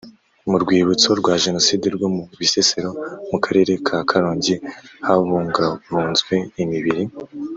[0.49, 2.89] Mu rwibutso rwa Jenoside rwo mu Bisesero
[3.29, 4.55] mu Karere ka Karongi
[5.05, 7.03] habungabunzwe imibiri